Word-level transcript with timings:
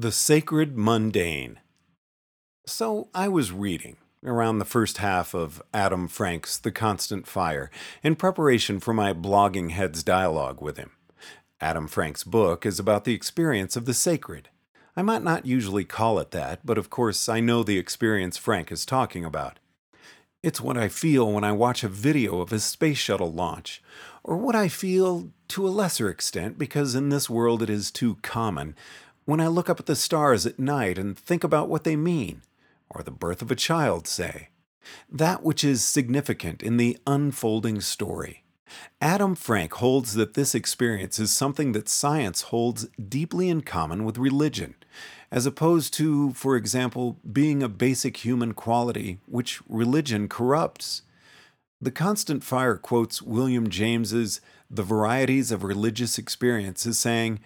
The 0.00 0.12
Sacred 0.12 0.78
Mundane. 0.78 1.58
So 2.68 3.08
I 3.16 3.26
was 3.26 3.50
reading 3.50 3.96
around 4.24 4.60
the 4.60 4.64
first 4.64 4.98
half 4.98 5.34
of 5.34 5.60
Adam 5.74 6.06
Frank's 6.06 6.56
The 6.56 6.70
Constant 6.70 7.26
Fire 7.26 7.68
in 8.04 8.14
preparation 8.14 8.78
for 8.78 8.94
my 8.94 9.12
Bloggingheads 9.12 10.04
dialogue 10.04 10.62
with 10.62 10.76
him. 10.76 10.92
Adam 11.60 11.88
Frank's 11.88 12.22
book 12.22 12.64
is 12.64 12.78
about 12.78 13.06
the 13.06 13.12
experience 13.12 13.74
of 13.74 13.86
the 13.86 13.92
sacred. 13.92 14.50
I 14.96 15.02
might 15.02 15.24
not 15.24 15.46
usually 15.46 15.84
call 15.84 16.20
it 16.20 16.30
that, 16.30 16.64
but 16.64 16.78
of 16.78 16.90
course 16.90 17.28
I 17.28 17.40
know 17.40 17.64
the 17.64 17.78
experience 17.78 18.36
Frank 18.36 18.70
is 18.70 18.86
talking 18.86 19.24
about. 19.24 19.58
It's 20.44 20.60
what 20.60 20.78
I 20.78 20.86
feel 20.86 21.32
when 21.32 21.42
I 21.42 21.50
watch 21.50 21.82
a 21.82 21.88
video 21.88 22.40
of 22.40 22.52
a 22.52 22.60
space 22.60 22.98
shuttle 22.98 23.32
launch, 23.32 23.82
or 24.22 24.36
what 24.36 24.54
I 24.54 24.68
feel 24.68 25.32
to 25.48 25.66
a 25.66 25.70
lesser 25.70 26.08
extent 26.08 26.56
because 26.56 26.94
in 26.94 27.08
this 27.08 27.28
world 27.28 27.62
it 27.62 27.70
is 27.70 27.90
too 27.90 28.18
common 28.22 28.76
when 29.28 29.40
I 29.42 29.46
look 29.46 29.68
up 29.68 29.78
at 29.78 29.84
the 29.84 29.94
stars 29.94 30.46
at 30.46 30.58
night 30.58 30.96
and 30.96 31.14
think 31.14 31.44
about 31.44 31.68
what 31.68 31.84
they 31.84 31.96
mean, 31.96 32.40
or 32.88 33.02
the 33.02 33.10
birth 33.10 33.42
of 33.42 33.50
a 33.50 33.54
child, 33.54 34.06
say, 34.06 34.48
that 35.06 35.42
which 35.42 35.62
is 35.62 35.84
significant 35.84 36.62
in 36.62 36.78
the 36.78 36.96
unfolding 37.06 37.82
story. 37.82 38.42
Adam 39.02 39.34
Frank 39.34 39.74
holds 39.74 40.14
that 40.14 40.32
this 40.32 40.54
experience 40.54 41.18
is 41.18 41.30
something 41.30 41.72
that 41.72 41.90
science 41.90 42.40
holds 42.40 42.86
deeply 42.96 43.50
in 43.50 43.60
common 43.60 44.02
with 44.02 44.16
religion, 44.16 44.76
as 45.30 45.44
opposed 45.44 45.92
to, 45.92 46.32
for 46.32 46.56
example, 46.56 47.18
being 47.30 47.62
a 47.62 47.68
basic 47.68 48.24
human 48.24 48.54
quality 48.54 49.18
which 49.26 49.60
religion 49.68 50.26
corrupts. 50.26 51.02
The 51.82 51.90
Constant 51.90 52.42
Fire 52.42 52.78
quotes 52.78 53.20
William 53.20 53.68
James's 53.68 54.40
The 54.70 54.82
Varieties 54.82 55.52
of 55.52 55.64
Religious 55.64 56.16
Experience 56.16 56.86
as 56.86 56.98
saying, 56.98 57.40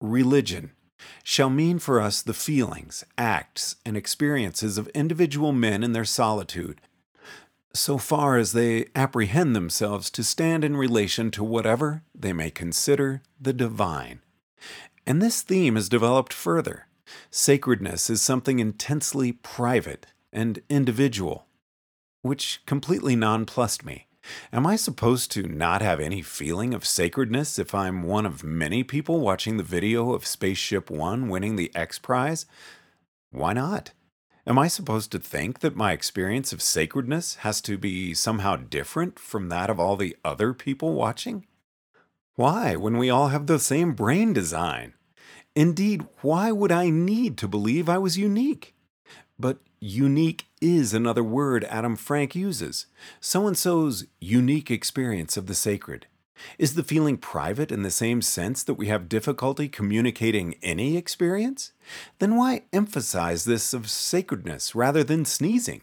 Religion 0.00 0.72
shall 1.22 1.50
mean 1.50 1.78
for 1.78 2.00
us 2.00 2.22
the 2.22 2.34
feelings, 2.34 3.04
acts, 3.18 3.76
and 3.84 3.96
experiences 3.96 4.78
of 4.78 4.88
individual 4.88 5.52
men 5.52 5.82
in 5.82 5.92
their 5.92 6.04
solitude, 6.04 6.80
so 7.72 7.98
far 7.98 8.36
as 8.38 8.52
they 8.52 8.86
apprehend 8.94 9.54
themselves 9.54 10.10
to 10.10 10.24
stand 10.24 10.64
in 10.64 10.76
relation 10.76 11.30
to 11.30 11.44
whatever 11.44 12.02
they 12.14 12.32
may 12.32 12.50
consider 12.50 13.22
the 13.40 13.52
divine. 13.52 14.20
And 15.06 15.20
this 15.20 15.42
theme 15.42 15.76
is 15.76 15.88
developed 15.88 16.32
further. 16.32 16.86
Sacredness 17.30 18.10
is 18.10 18.22
something 18.22 18.58
intensely 18.58 19.32
private 19.32 20.06
and 20.32 20.60
individual, 20.68 21.46
which 22.22 22.60
completely 22.66 23.14
nonplussed 23.14 23.84
me. 23.84 24.05
Am 24.52 24.66
I 24.66 24.76
supposed 24.76 25.30
to 25.32 25.42
not 25.42 25.82
have 25.82 26.00
any 26.00 26.22
feeling 26.22 26.74
of 26.74 26.86
sacredness 26.86 27.58
if 27.58 27.74
I'm 27.74 28.02
one 28.02 28.26
of 28.26 28.44
many 28.44 28.82
people 28.82 29.20
watching 29.20 29.56
the 29.56 29.62
video 29.62 30.12
of 30.12 30.26
Spaceship 30.26 30.90
One 30.90 31.28
winning 31.28 31.56
the 31.56 31.70
X 31.74 31.98
Prize? 31.98 32.46
Why 33.30 33.52
not? 33.52 33.92
Am 34.46 34.58
I 34.58 34.68
supposed 34.68 35.10
to 35.12 35.18
think 35.18 35.60
that 35.60 35.74
my 35.74 35.92
experience 35.92 36.52
of 36.52 36.62
sacredness 36.62 37.36
has 37.36 37.60
to 37.62 37.76
be 37.76 38.14
somehow 38.14 38.56
different 38.56 39.18
from 39.18 39.48
that 39.48 39.68
of 39.68 39.80
all 39.80 39.96
the 39.96 40.16
other 40.24 40.52
people 40.54 40.94
watching? 40.94 41.46
Why, 42.36 42.76
when 42.76 42.96
we 42.96 43.10
all 43.10 43.28
have 43.28 43.46
the 43.46 43.58
same 43.58 43.94
brain 43.94 44.32
design? 44.32 44.94
Indeed, 45.56 46.06
why 46.20 46.52
would 46.52 46.70
I 46.70 46.90
need 46.90 47.38
to 47.38 47.48
believe 47.48 47.88
I 47.88 47.98
was 47.98 48.18
unique? 48.18 48.74
But 49.38 49.58
unique 49.80 50.46
is 50.60 50.94
another 50.94 51.22
word 51.24 51.64
Adam 51.64 51.96
Frank 51.96 52.34
uses. 52.34 52.86
So 53.20 53.46
and 53.46 53.56
so's 53.56 54.06
unique 54.20 54.70
experience 54.70 55.36
of 55.36 55.46
the 55.46 55.54
sacred. 55.54 56.06
Is 56.58 56.74
the 56.74 56.84
feeling 56.84 57.16
private 57.16 57.72
in 57.72 57.82
the 57.82 57.90
same 57.90 58.20
sense 58.20 58.62
that 58.62 58.74
we 58.74 58.88
have 58.88 59.08
difficulty 59.08 59.68
communicating 59.68 60.56
any 60.62 60.96
experience? 60.96 61.72
Then 62.18 62.36
why 62.36 62.62
emphasize 62.72 63.44
this 63.44 63.72
of 63.72 63.88
sacredness 63.88 64.74
rather 64.74 65.02
than 65.02 65.24
sneezing? 65.24 65.80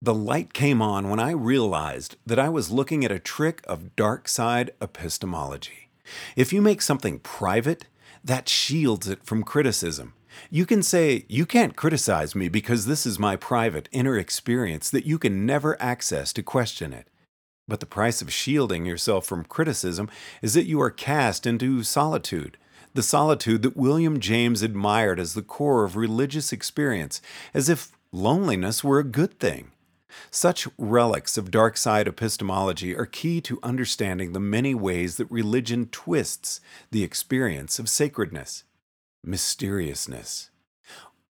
The 0.00 0.14
light 0.14 0.54
came 0.54 0.80
on 0.80 1.10
when 1.10 1.18
I 1.18 1.32
realized 1.32 2.16
that 2.24 2.38
I 2.38 2.48
was 2.48 2.70
looking 2.70 3.04
at 3.04 3.10
a 3.10 3.18
trick 3.18 3.62
of 3.66 3.96
dark 3.96 4.28
side 4.28 4.70
epistemology. 4.80 5.88
If 6.36 6.52
you 6.52 6.62
make 6.62 6.80
something 6.80 7.18
private, 7.18 7.86
that 8.22 8.48
shields 8.48 9.08
it 9.08 9.24
from 9.24 9.42
criticism. 9.42 10.14
You 10.50 10.66
can 10.66 10.82
say, 10.82 11.24
You 11.28 11.46
can't 11.46 11.76
criticize 11.76 12.34
me 12.34 12.48
because 12.48 12.86
this 12.86 13.06
is 13.06 13.18
my 13.18 13.36
private 13.36 13.88
inner 13.92 14.18
experience 14.18 14.90
that 14.90 15.06
you 15.06 15.18
can 15.18 15.46
never 15.46 15.80
access 15.80 16.32
to 16.34 16.42
question 16.42 16.92
it. 16.92 17.08
But 17.66 17.80
the 17.80 17.86
price 17.86 18.22
of 18.22 18.32
shielding 18.32 18.86
yourself 18.86 19.26
from 19.26 19.44
criticism 19.44 20.08
is 20.40 20.54
that 20.54 20.66
you 20.66 20.80
are 20.80 20.90
cast 20.90 21.46
into 21.46 21.82
solitude, 21.82 22.56
the 22.94 23.02
solitude 23.02 23.62
that 23.62 23.76
William 23.76 24.20
James 24.20 24.62
admired 24.62 25.20
as 25.20 25.34
the 25.34 25.42
core 25.42 25.84
of 25.84 25.94
religious 25.94 26.52
experience, 26.52 27.20
as 27.52 27.68
if 27.68 27.92
loneliness 28.10 28.82
were 28.82 28.98
a 28.98 29.04
good 29.04 29.38
thing. 29.38 29.70
Such 30.30 30.66
relics 30.78 31.36
of 31.36 31.50
dark 31.50 31.76
side 31.76 32.08
epistemology 32.08 32.96
are 32.96 33.06
key 33.06 33.42
to 33.42 33.60
understanding 33.62 34.32
the 34.32 34.40
many 34.40 34.74
ways 34.74 35.18
that 35.18 35.30
religion 35.30 35.86
twists 35.92 36.60
the 36.90 37.04
experience 37.04 37.78
of 37.78 37.90
sacredness 37.90 38.64
mysteriousness. 39.24 40.50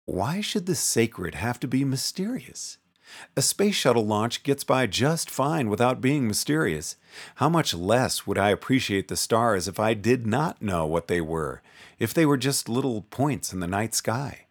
Why 0.05 0.41
should 0.41 0.67
the 0.67 0.75
sacred 0.75 1.35
have 1.35 1.61
to 1.61 1.69
be 1.69 1.85
mysterious? 1.85 2.79
A 3.37 3.43
space 3.43 3.75
shuttle 3.75 4.07
launch 4.07 4.43
gets 4.43 4.65
by 4.65 4.87
just 4.87 5.31
fine 5.31 5.69
without 5.69 6.01
being 6.01 6.27
mysterious. 6.27 6.97
How 7.37 7.49
much 7.49 7.75
less 7.75 8.27
would 8.27 8.39
I 8.39 8.51
appreciate 8.51 9.09
the 9.09 9.17
stars 9.17 9.69
if 9.69 9.81
I 9.81 9.95
did 9.95 10.27
not 10.27 10.61
know 10.61 10.87
what 10.87 11.09
they 11.09 11.21
were, 11.21 11.63
if 11.99 12.13
they 12.13 12.27
were 12.27 12.37
just 12.37 12.69
little 12.69 13.03
points 13.03 13.53
in 13.53 13.61
the 13.61 13.67
night 13.67 13.95
sky? 13.95 14.47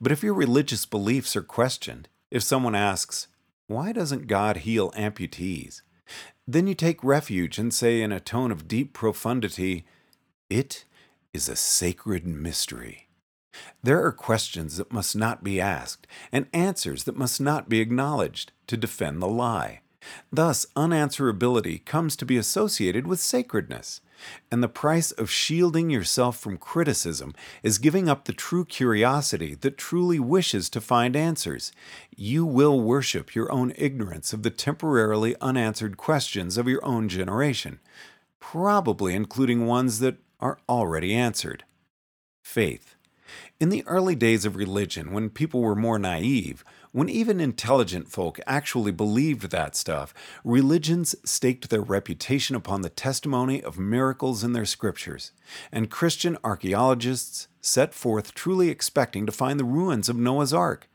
But 0.00 0.12
if 0.12 0.22
your 0.22 0.34
religious 0.34 0.86
beliefs 0.86 1.34
are 1.36 1.42
questioned, 1.42 2.08
if 2.30 2.42
someone 2.42 2.74
asks, 2.74 3.28
Why 3.66 3.92
doesn't 3.92 4.26
God 4.26 4.58
heal 4.58 4.90
amputees? 4.92 5.82
Then 6.46 6.66
you 6.66 6.74
take 6.74 7.02
refuge 7.02 7.58
and 7.58 7.72
say 7.72 8.02
in 8.02 8.12
a 8.12 8.20
tone 8.20 8.50
of 8.50 8.68
deep 8.68 8.92
profundity, 8.92 9.86
It 10.50 10.84
is 11.32 11.48
a 11.48 11.56
sacred 11.56 12.26
mystery. 12.26 13.08
There 13.82 14.04
are 14.04 14.12
questions 14.12 14.76
that 14.76 14.92
must 14.92 15.16
not 15.16 15.42
be 15.42 15.60
asked, 15.60 16.06
and 16.30 16.46
answers 16.52 17.04
that 17.04 17.16
must 17.16 17.40
not 17.40 17.70
be 17.70 17.80
acknowledged 17.80 18.52
to 18.66 18.76
defend 18.76 19.22
the 19.22 19.28
lie. 19.28 19.80
Thus, 20.30 20.66
unanswerability 20.76 21.84
comes 21.86 22.16
to 22.16 22.26
be 22.26 22.36
associated 22.36 23.06
with 23.06 23.18
sacredness, 23.18 24.02
and 24.50 24.62
the 24.62 24.68
price 24.68 25.10
of 25.12 25.30
shielding 25.30 25.88
yourself 25.88 26.38
from 26.38 26.58
criticism 26.58 27.34
is 27.62 27.78
giving 27.78 28.10
up 28.10 28.24
the 28.24 28.32
true 28.34 28.66
curiosity 28.66 29.54
that 29.54 29.78
truly 29.78 30.18
wishes 30.18 30.68
to 30.70 30.80
find 30.82 31.16
answers. 31.16 31.72
You 32.14 32.44
will 32.44 32.80
worship 32.80 33.34
your 33.34 33.50
own 33.50 33.72
ignorance 33.76 34.34
of 34.34 34.42
the 34.42 34.50
temporarily 34.50 35.34
unanswered 35.40 35.96
questions 35.96 36.58
of 36.58 36.68
your 36.68 36.84
own 36.84 37.08
generation, 37.08 37.80
probably 38.38 39.14
including 39.14 39.66
ones 39.66 39.98
that 40.00 40.16
are 40.42 40.58
already 40.68 41.14
answered. 41.14 41.64
Faith. 42.44 42.96
In 43.58 43.70
the 43.70 43.84
early 43.86 44.14
days 44.14 44.44
of 44.44 44.56
religion, 44.56 45.12
when 45.12 45.30
people 45.30 45.62
were 45.62 45.76
more 45.76 45.98
naive, 45.98 46.64
when 46.90 47.08
even 47.08 47.40
intelligent 47.40 48.08
folk 48.08 48.38
actually 48.46 48.92
believed 48.92 49.50
that 49.50 49.74
stuff, 49.74 50.12
religions 50.44 51.14
staked 51.24 51.70
their 51.70 51.80
reputation 51.80 52.54
upon 52.54 52.82
the 52.82 52.90
testimony 52.90 53.62
of 53.62 53.78
miracles 53.78 54.44
in 54.44 54.52
their 54.52 54.66
scriptures, 54.66 55.32
and 55.70 55.90
Christian 55.90 56.36
archaeologists 56.44 57.48
set 57.62 57.94
forth 57.94 58.34
truly 58.34 58.68
expecting 58.68 59.24
to 59.24 59.32
find 59.32 59.58
the 59.58 59.64
ruins 59.64 60.10
of 60.10 60.16
Noah's 60.16 60.52
Ark. 60.52 60.90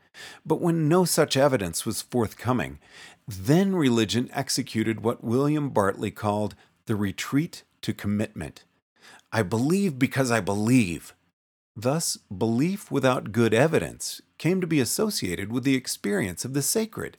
But 0.46 0.60
when 0.60 0.88
no 0.88 1.04
such 1.04 1.36
evidence 1.36 1.84
was 1.84 2.02
forthcoming, 2.02 2.78
then 3.26 3.74
religion 3.74 4.30
executed 4.32 5.00
what 5.00 5.24
William 5.24 5.70
Bartley 5.70 6.10
called 6.10 6.54
the 6.86 6.96
retreat 6.96 7.64
to 7.82 7.92
commitment. 7.92 8.64
I 9.32 9.42
believe 9.42 9.98
because 9.98 10.30
I 10.30 10.40
believe. 10.40 11.14
Thus, 11.76 12.16
belief 12.36 12.90
without 12.90 13.30
good 13.30 13.54
evidence 13.54 14.20
came 14.36 14.60
to 14.60 14.66
be 14.66 14.80
associated 14.80 15.52
with 15.52 15.64
the 15.64 15.76
experience 15.76 16.44
of 16.44 16.52
the 16.52 16.62
sacred. 16.62 17.16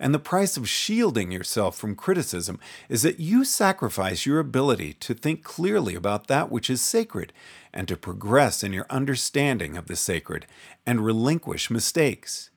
And 0.00 0.12
the 0.12 0.18
price 0.18 0.56
of 0.56 0.68
shielding 0.68 1.30
yourself 1.30 1.76
from 1.76 1.94
criticism 1.94 2.58
is 2.88 3.02
that 3.02 3.20
you 3.20 3.44
sacrifice 3.44 4.26
your 4.26 4.40
ability 4.40 4.94
to 4.94 5.14
think 5.14 5.44
clearly 5.44 5.94
about 5.94 6.26
that 6.26 6.50
which 6.50 6.68
is 6.68 6.80
sacred 6.80 7.32
and 7.72 7.86
to 7.86 7.96
progress 7.96 8.64
in 8.64 8.72
your 8.72 8.86
understanding 8.90 9.76
of 9.76 9.86
the 9.86 9.94
sacred 9.94 10.46
and 10.84 11.04
relinquish 11.04 11.70
mistakes. 11.70 12.50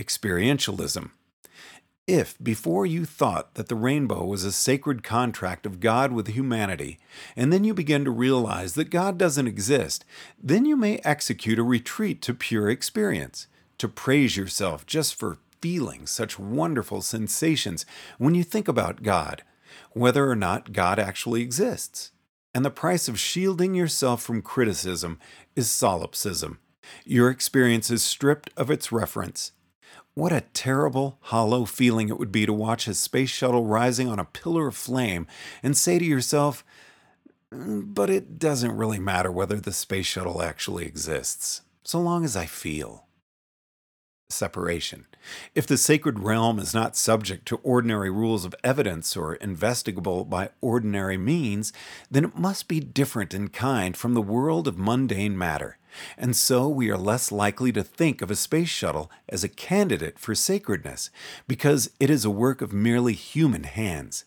Experientialism. 0.00 1.10
If, 2.08 2.36
before 2.42 2.84
you 2.84 3.04
thought 3.04 3.54
that 3.54 3.68
the 3.68 3.76
rainbow 3.76 4.24
was 4.24 4.42
a 4.42 4.50
sacred 4.50 5.04
contract 5.04 5.66
of 5.66 5.78
God 5.78 6.10
with 6.10 6.26
humanity, 6.26 6.98
and 7.36 7.52
then 7.52 7.62
you 7.62 7.74
begin 7.74 8.04
to 8.04 8.10
realize 8.10 8.74
that 8.74 8.90
God 8.90 9.16
doesn't 9.16 9.46
exist, 9.46 10.04
then 10.42 10.64
you 10.64 10.76
may 10.76 10.98
execute 11.04 11.60
a 11.60 11.62
retreat 11.62 12.20
to 12.22 12.34
pure 12.34 12.68
experience, 12.68 13.46
to 13.78 13.86
praise 13.86 14.36
yourself 14.36 14.84
just 14.84 15.14
for 15.14 15.38
feeling 15.60 16.08
such 16.08 16.40
wonderful 16.40 17.02
sensations 17.02 17.86
when 18.18 18.34
you 18.34 18.42
think 18.42 18.66
about 18.66 19.04
God, 19.04 19.44
whether 19.92 20.28
or 20.28 20.34
not 20.34 20.72
God 20.72 20.98
actually 20.98 21.40
exists. 21.40 22.10
And 22.52 22.64
the 22.64 22.70
price 22.70 23.06
of 23.06 23.18
shielding 23.18 23.76
yourself 23.76 24.22
from 24.22 24.42
criticism 24.42 25.20
is 25.54 25.70
solipsism, 25.70 26.58
Your 27.04 27.30
experience 27.30 27.92
is 27.92 28.02
stripped 28.02 28.50
of 28.56 28.72
its 28.72 28.90
reference. 28.90 29.52
What 30.14 30.32
a 30.32 30.42
terrible, 30.52 31.18
hollow 31.22 31.64
feeling 31.64 32.08
it 32.08 32.18
would 32.18 32.32
be 32.32 32.44
to 32.44 32.52
watch 32.52 32.86
a 32.86 32.94
space 32.94 33.30
shuttle 33.30 33.64
rising 33.64 34.08
on 34.08 34.18
a 34.18 34.26
pillar 34.26 34.66
of 34.66 34.76
flame 34.76 35.26
and 35.62 35.76
say 35.76 35.98
to 35.98 36.04
yourself, 36.04 36.64
"Mm, 37.50 37.94
but 37.94 38.10
it 38.10 38.38
doesn't 38.38 38.76
really 38.76 38.98
matter 38.98 39.32
whether 39.32 39.58
the 39.58 39.72
space 39.72 40.06
shuttle 40.06 40.42
actually 40.42 40.84
exists, 40.84 41.62
so 41.82 41.98
long 42.00 42.24
as 42.24 42.36
I 42.36 42.44
feel 42.44 43.06
separation. 44.32 45.06
If 45.54 45.66
the 45.66 45.76
sacred 45.76 46.18
realm 46.18 46.58
is 46.58 46.74
not 46.74 46.96
subject 46.96 47.46
to 47.46 47.60
ordinary 47.62 48.10
rules 48.10 48.44
of 48.44 48.54
evidence 48.64 49.16
or 49.16 49.36
investigable 49.36 50.24
by 50.24 50.50
ordinary 50.60 51.16
means, 51.16 51.72
then 52.10 52.24
it 52.24 52.36
must 52.36 52.66
be 52.66 52.80
different 52.80 53.32
in 53.34 53.48
kind 53.48 53.96
from 53.96 54.14
the 54.14 54.22
world 54.22 54.66
of 54.66 54.78
mundane 54.78 55.38
matter. 55.38 55.78
And 56.16 56.34
so 56.34 56.68
we 56.68 56.90
are 56.90 56.96
less 56.96 57.30
likely 57.30 57.70
to 57.72 57.82
think 57.82 58.22
of 58.22 58.30
a 58.30 58.36
space 58.36 58.68
shuttle 58.68 59.10
as 59.28 59.44
a 59.44 59.48
candidate 59.48 60.18
for 60.18 60.34
sacredness, 60.34 61.10
because 61.46 61.90
it 62.00 62.10
is 62.10 62.24
a 62.24 62.30
work 62.30 62.62
of 62.62 62.72
merely 62.72 63.12
human 63.12 63.64
hands. 63.64 64.24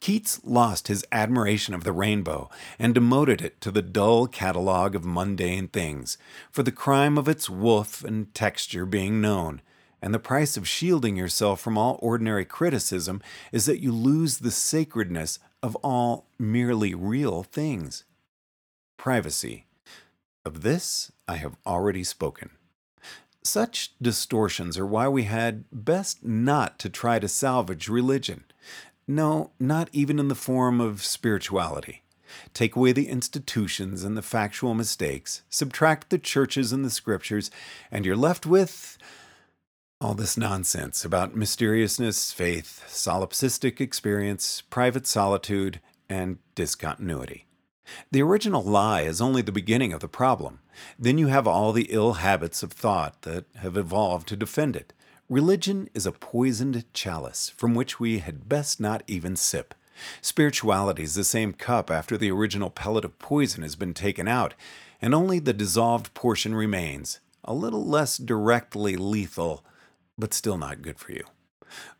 Keats 0.00 0.40
lost 0.44 0.88
his 0.88 1.04
admiration 1.12 1.74
of 1.74 1.84
the 1.84 1.92
rainbow 1.92 2.48
and 2.78 2.94
demoted 2.94 3.42
it 3.42 3.60
to 3.60 3.70
the 3.70 3.82
dull 3.82 4.26
catalogue 4.26 4.94
of 4.94 5.04
mundane 5.04 5.68
things, 5.68 6.16
for 6.50 6.62
the 6.62 6.72
crime 6.72 7.18
of 7.18 7.28
its 7.28 7.50
woof 7.50 8.02
and 8.02 8.34
texture 8.34 8.86
being 8.86 9.20
known, 9.20 9.60
and 10.00 10.14
the 10.14 10.18
price 10.18 10.56
of 10.56 10.66
shielding 10.66 11.16
yourself 11.16 11.60
from 11.60 11.76
all 11.76 11.98
ordinary 12.00 12.46
criticism 12.46 13.20
is 13.52 13.66
that 13.66 13.82
you 13.82 13.92
lose 13.92 14.38
the 14.38 14.50
sacredness 14.50 15.38
of 15.62 15.76
all 15.76 16.26
merely 16.38 16.94
real 16.94 17.42
things. 17.42 18.04
Privacy. 18.96 19.66
Of 20.46 20.62
this 20.62 21.12
I 21.28 21.36
have 21.36 21.56
already 21.66 22.02
spoken. 22.02 22.50
Such 23.42 23.92
distortions 24.00 24.78
are 24.78 24.86
why 24.86 25.08
we 25.08 25.24
had 25.24 25.64
best 25.70 26.24
not 26.24 26.78
to 26.78 26.88
try 26.88 27.18
to 27.18 27.28
salvage 27.28 27.88
religion. 27.88 28.44
No, 29.10 29.50
not 29.58 29.90
even 29.92 30.20
in 30.20 30.28
the 30.28 30.36
form 30.36 30.80
of 30.80 31.02
spirituality. 31.02 32.04
Take 32.54 32.76
away 32.76 32.92
the 32.92 33.08
institutions 33.08 34.04
and 34.04 34.16
the 34.16 34.22
factual 34.22 34.72
mistakes, 34.72 35.42
subtract 35.50 36.10
the 36.10 36.18
churches 36.18 36.70
and 36.70 36.84
the 36.84 36.90
scriptures, 36.90 37.50
and 37.90 38.06
you're 38.06 38.14
left 38.14 38.46
with 38.46 38.98
all 40.00 40.14
this 40.14 40.36
nonsense 40.36 41.04
about 41.04 41.34
mysteriousness, 41.34 42.32
faith, 42.32 42.84
solipsistic 42.86 43.80
experience, 43.80 44.60
private 44.70 45.08
solitude, 45.08 45.80
and 46.08 46.38
discontinuity. 46.54 47.46
The 48.12 48.22
original 48.22 48.62
lie 48.62 49.02
is 49.02 49.20
only 49.20 49.42
the 49.42 49.50
beginning 49.50 49.92
of 49.92 49.98
the 49.98 50.06
problem. 50.06 50.60
Then 50.96 51.18
you 51.18 51.26
have 51.26 51.48
all 51.48 51.72
the 51.72 51.88
ill 51.90 52.12
habits 52.12 52.62
of 52.62 52.70
thought 52.70 53.22
that 53.22 53.46
have 53.56 53.76
evolved 53.76 54.28
to 54.28 54.36
defend 54.36 54.76
it. 54.76 54.92
Religion 55.30 55.88
is 55.94 56.06
a 56.06 56.10
poisoned 56.10 56.84
chalice 56.92 57.50
from 57.50 57.72
which 57.72 58.00
we 58.00 58.18
had 58.18 58.48
best 58.48 58.80
not 58.80 59.00
even 59.06 59.36
sip. 59.36 59.76
Spirituality 60.20 61.04
is 61.04 61.14
the 61.14 61.22
same 61.22 61.52
cup 61.52 61.88
after 61.88 62.18
the 62.18 62.32
original 62.32 62.68
pellet 62.68 63.04
of 63.04 63.16
poison 63.20 63.62
has 63.62 63.76
been 63.76 63.94
taken 63.94 64.26
out, 64.26 64.54
and 65.00 65.14
only 65.14 65.38
the 65.38 65.52
dissolved 65.52 66.12
portion 66.14 66.52
remains, 66.52 67.20
a 67.44 67.54
little 67.54 67.86
less 67.86 68.18
directly 68.18 68.96
lethal, 68.96 69.64
but 70.18 70.34
still 70.34 70.58
not 70.58 70.82
good 70.82 70.98
for 70.98 71.12
you. 71.12 71.22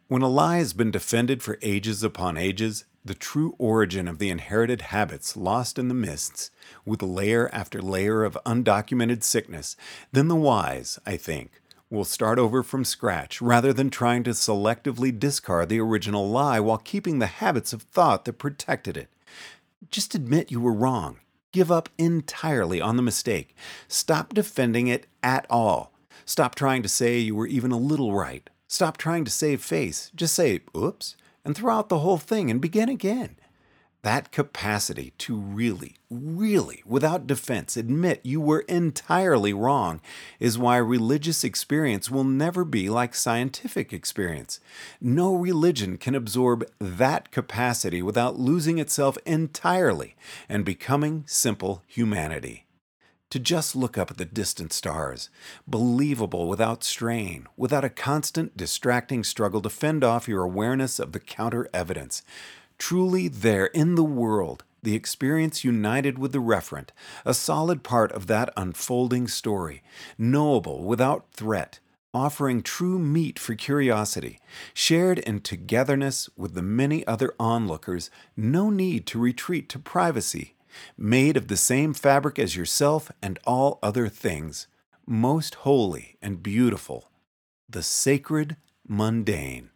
When 0.08 0.22
a 0.22 0.28
lie 0.28 0.58
has 0.58 0.72
been 0.72 0.90
defended 0.90 1.40
for 1.40 1.56
ages 1.62 2.02
upon 2.02 2.36
ages, 2.36 2.84
the 3.04 3.14
true 3.14 3.54
origin 3.58 4.08
of 4.08 4.18
the 4.18 4.28
inherited 4.28 4.82
habits 4.82 5.36
lost 5.36 5.78
in 5.78 5.86
the 5.86 5.94
mists, 5.94 6.50
with 6.84 7.00
layer 7.00 7.48
after 7.52 7.80
layer 7.80 8.24
of 8.24 8.36
undocumented 8.44 9.22
sickness, 9.22 9.76
then 10.10 10.26
the 10.26 10.34
wise, 10.34 10.98
I 11.06 11.16
think, 11.16 11.59
will 11.90 12.04
start 12.04 12.38
over 12.38 12.62
from 12.62 12.84
scratch 12.84 13.42
rather 13.42 13.72
than 13.72 13.90
trying 13.90 14.22
to 14.22 14.30
selectively 14.30 15.16
discard 15.16 15.68
the 15.68 15.80
original 15.80 16.30
lie 16.30 16.60
while 16.60 16.78
keeping 16.78 17.18
the 17.18 17.26
habits 17.26 17.72
of 17.72 17.82
thought 17.82 18.24
that 18.24 18.34
protected 18.34 18.96
it. 18.96 19.08
Just 19.90 20.14
admit 20.14 20.52
you 20.52 20.60
were 20.60 20.72
wrong. 20.72 21.18
Give 21.52 21.72
up 21.72 21.88
entirely 21.98 22.80
on 22.80 22.94
the 22.96 23.02
mistake. 23.02 23.56
Stop 23.88 24.32
defending 24.32 24.86
it 24.86 25.06
at 25.22 25.46
all. 25.50 25.92
Stop 26.24 26.54
trying 26.54 26.82
to 26.82 26.88
say 26.88 27.18
you 27.18 27.34
were 27.34 27.48
even 27.48 27.72
a 27.72 27.78
little 27.78 28.12
right. 28.12 28.48
Stop 28.68 28.96
trying 28.96 29.24
to 29.24 29.30
save 29.32 29.60
face. 29.60 30.12
Just 30.14 30.36
say, 30.36 30.60
oops, 30.76 31.16
and 31.44 31.56
throw 31.56 31.74
out 31.74 31.88
the 31.88 31.98
whole 31.98 32.18
thing 32.18 32.52
and 32.52 32.60
begin 32.60 32.88
again. 32.88 33.34
That 34.02 34.32
capacity 34.32 35.12
to 35.18 35.36
really, 35.36 35.96
really, 36.08 36.82
without 36.86 37.26
defense, 37.26 37.76
admit 37.76 38.20
you 38.24 38.40
were 38.40 38.60
entirely 38.60 39.52
wrong 39.52 40.00
is 40.38 40.56
why 40.56 40.78
religious 40.78 41.44
experience 41.44 42.10
will 42.10 42.24
never 42.24 42.64
be 42.64 42.88
like 42.88 43.14
scientific 43.14 43.92
experience. 43.92 44.58
No 45.02 45.34
religion 45.34 45.98
can 45.98 46.14
absorb 46.14 46.66
that 46.78 47.30
capacity 47.30 48.00
without 48.00 48.40
losing 48.40 48.78
itself 48.78 49.18
entirely 49.26 50.16
and 50.48 50.64
becoming 50.64 51.24
simple 51.26 51.82
humanity. 51.86 52.64
To 53.28 53.38
just 53.38 53.76
look 53.76 53.96
up 53.96 54.10
at 54.10 54.16
the 54.16 54.24
distant 54.24 54.72
stars, 54.72 55.30
believable 55.64 56.48
without 56.48 56.82
strain, 56.82 57.46
without 57.56 57.84
a 57.84 57.90
constant, 57.90 58.56
distracting 58.56 59.22
struggle 59.22 59.60
to 59.60 59.70
fend 59.70 60.02
off 60.02 60.26
your 60.26 60.42
awareness 60.42 60.98
of 60.98 61.12
the 61.12 61.20
counter 61.20 61.68
evidence 61.72 62.22
Truly 62.80 63.28
there 63.28 63.66
in 63.66 63.94
the 63.94 64.02
world, 64.02 64.64
the 64.82 64.96
experience 64.96 65.62
united 65.62 66.18
with 66.18 66.32
the 66.32 66.38
referent, 66.38 66.88
a 67.26 67.34
solid 67.34 67.84
part 67.84 68.10
of 68.10 68.26
that 68.26 68.52
unfolding 68.56 69.28
story, 69.28 69.82
knowable 70.16 70.82
without 70.82 71.30
threat, 71.30 71.78
offering 72.14 72.62
true 72.62 72.98
meat 72.98 73.38
for 73.38 73.54
curiosity, 73.54 74.40
shared 74.72 75.18
in 75.18 75.40
togetherness 75.40 76.30
with 76.36 76.54
the 76.54 76.62
many 76.62 77.06
other 77.06 77.34
onlookers, 77.38 78.10
no 78.34 78.70
need 78.70 79.06
to 79.06 79.20
retreat 79.20 79.68
to 79.68 79.78
privacy, 79.78 80.56
made 80.96 81.36
of 81.36 81.48
the 81.48 81.58
same 81.58 81.92
fabric 81.92 82.38
as 82.38 82.56
yourself 82.56 83.12
and 83.20 83.38
all 83.44 83.78
other 83.82 84.08
things, 84.08 84.66
most 85.06 85.54
holy 85.56 86.16
and 86.22 86.42
beautiful, 86.42 87.10
the 87.68 87.82
sacred 87.82 88.56
mundane. 88.88 89.68